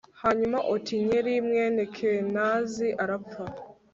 [0.21, 3.43] hanyuma otinyeli, mwene kenazi, arapfa